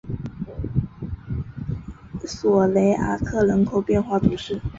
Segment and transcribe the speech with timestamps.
[2.25, 4.59] 索雷阿克人口变化图示